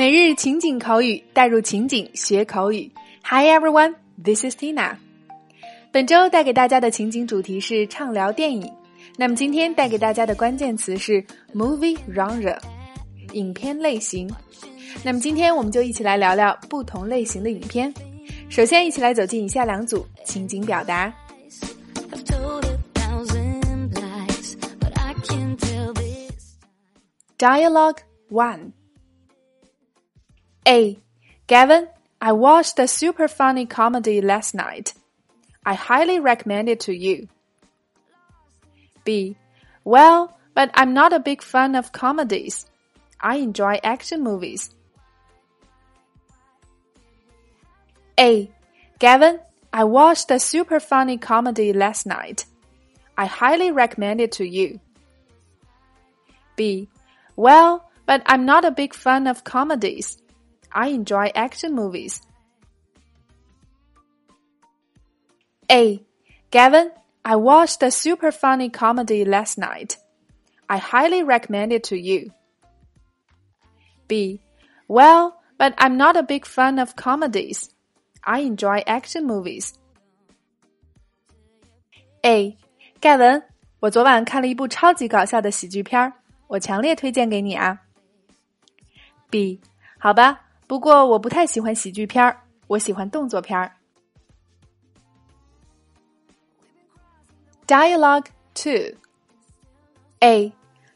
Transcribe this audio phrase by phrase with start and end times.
[0.00, 2.90] 每日情景口语，带入情景学口语。
[3.22, 4.96] Hi everyone, this is Tina。
[5.92, 8.66] 本周带给大家的情景主题是畅聊电影。
[9.18, 11.22] 那么今天带给大家的关键词是
[11.54, 12.58] movie genre，
[13.34, 14.26] 影片类型。
[15.04, 17.92] 那么今天我们就一起来聊聊不同类型的影片。
[18.48, 21.12] 首先，一起来走进以下两组情景表达。
[27.36, 27.98] Dialogue
[28.30, 28.72] one.
[30.66, 30.98] A.
[31.46, 31.88] Gavin,
[32.20, 34.94] I watched a super funny comedy last night.
[35.64, 37.28] I highly recommend it to you.
[39.04, 39.36] B.
[39.84, 42.66] Well, but I'm not a big fan of comedies.
[43.20, 44.74] I enjoy action movies.
[48.18, 48.50] A.
[48.98, 49.40] Gavin,
[49.72, 52.44] I watched a super funny comedy last night.
[53.16, 54.80] I highly recommend it to you.
[56.56, 56.88] B.
[57.36, 60.18] Well, but I'm not a big fan of comedies.
[60.71, 62.21] I enjoy action movies.
[65.71, 66.03] A.
[66.51, 66.91] Gavin,
[67.23, 69.97] I watched a super funny comedy last night.
[70.67, 72.31] I highly recommend it to you.
[74.07, 74.41] B.
[74.87, 77.69] Well, but I'm not a big fan of comedies.
[78.23, 79.73] I enjoy action movies.
[82.23, 82.57] A.
[82.99, 83.43] 盖文，
[83.79, 86.13] 我昨晚看了一部超级搞笑的喜剧片儿，
[86.47, 87.81] 我强烈推荐给你啊。
[89.29, 89.61] B，
[89.99, 93.71] 好吧， 不过我不太喜欢喜剧片儿，我喜欢动作片儿。
[97.67, 98.95] Dialogue two.
[100.21, 100.53] A.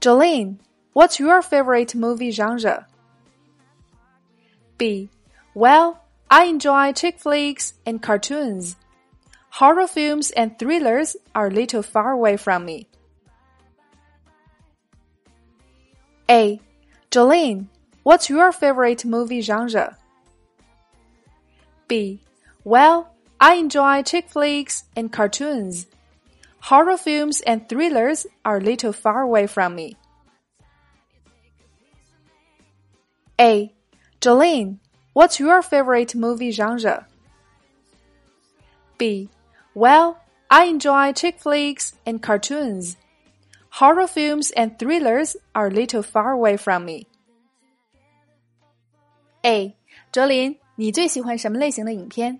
[0.00, 0.58] Jolene,
[0.94, 2.86] what's your favorite movie genre?
[4.78, 5.08] B.
[5.54, 8.74] Well, I enjoy chick flicks and cartoons.
[9.50, 12.88] Horror films and thrillers are a little far away from me.
[16.28, 16.60] A.
[17.10, 17.66] Jolene,
[18.07, 19.97] what's your favorite movie genre?
[21.89, 22.21] B.
[22.63, 25.87] Well, I enjoy chick flicks and cartoons.
[26.61, 29.97] Horror films and thrillers are a little far away from me.
[33.41, 33.73] A.
[34.21, 34.77] Jolene,
[35.11, 37.07] what's your favorite movie genre?
[38.97, 39.27] B.
[39.73, 40.17] Well,
[40.49, 42.95] I enjoy chick flicks and cartoons.
[43.69, 47.05] Horror films and thrillers are a little far away from me.
[49.47, 49.73] A.
[50.11, 52.37] 哲林，你最喜欢什么类型的影片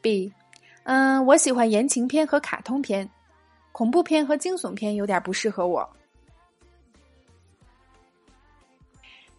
[0.00, 0.32] ？B.
[0.84, 3.10] 嗯，我喜欢言情片和卡通片，
[3.72, 5.88] 恐怖片和惊悚片有点不适合我。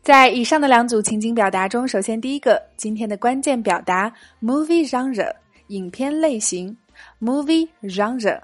[0.02, 5.34] 在以上的两组情景表达中，首先第一个，今天的关键表达 movie genre。
[5.68, 6.76] 影片类型
[7.22, 8.42] ，movie genre。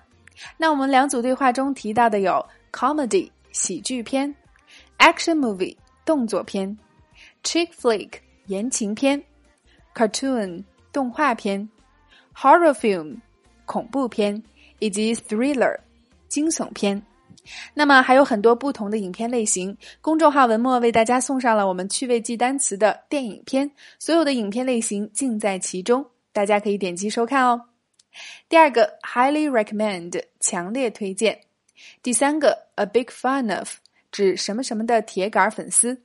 [0.56, 4.34] 那我们两组对话中提到的有 comedy 喜剧片
[5.00, 6.78] ，action movie 动作片
[7.44, 8.14] ，chick flick
[8.48, 9.24] 言情片
[9.96, 11.70] ，cartoon 动画片
[12.36, 13.18] ，horror film
[13.66, 14.42] 恐怖片，
[14.80, 15.78] 以及 thriller
[16.28, 17.02] 惊悚片。
[17.74, 19.76] 那么还有很多不同的影片类型。
[20.02, 26.06] 公众号文末为大家送上了我们趣味记单词的电影片，所有的影片类型尽在其中。
[26.32, 27.66] 大家可以点击收看哦。
[28.48, 31.40] 第二个，highly recommend，强烈推荐。
[32.04, 33.78] 第三个，a big fan of，
[34.12, 36.04] 指什么什么的铁杆粉丝。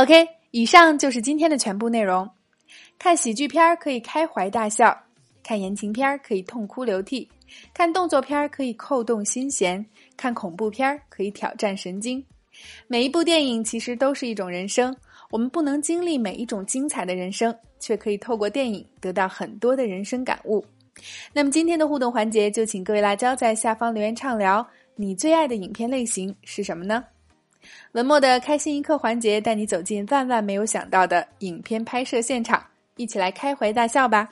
[0.00, 2.26] OK，以上就是今天的全部内容。
[2.98, 4.98] 看喜剧片可以开怀大笑，
[5.42, 7.28] 看言情片可以痛哭流涕，
[7.74, 9.84] 看动作片可以扣动心弦，
[10.16, 12.24] 看恐怖片可以挑战神经。
[12.86, 14.96] 每一部电影其实都是一种人生，
[15.30, 20.64] 我们不能经历每一种精彩的人生，却可以透过电影得到很多的人生感悟。
[21.30, 27.04] 那么今天的互动环节，就请各位辣椒在下方留言畅聊，你最爱的影片类型是什么呢？
[27.92, 32.64] 文末的开心一刻环节，带你走进万万没有想到的影片拍摄现场，
[32.96, 34.28] 一起来开怀大笑吧。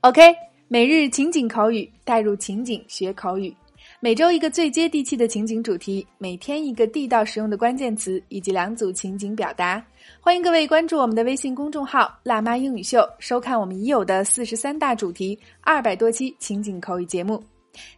[0.00, 0.34] OK，
[0.68, 3.54] 每日情景口语，带入情景学口语。
[4.00, 9.84] 每周一个最接地气的情景主题，每天一个地道实用的关键词，以及两组情景表达。
[10.20, 17.42] 欢迎各位关注我们的微信公众号“辣妈英语秀”，收看我们已有的四十三大主题、二百多期情景口语节目。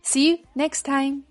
[0.02, 1.22] See you next time.